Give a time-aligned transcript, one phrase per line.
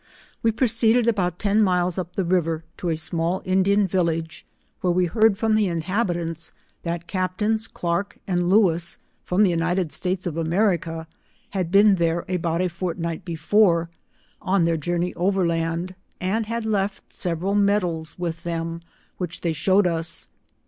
[0.41, 4.41] We proceeded about ten miles up the river, to a small Indian village^
[4.79, 9.91] where we heard from the inhabi tants, that captains Clark and Lewis, from the United
[9.91, 11.05] States of America,,
[11.51, 13.91] had been there about a fortnight before,
[14.41, 18.81] on their journey over land, and had l^ft several medals with them,
[19.19, 20.29] which they shewed us.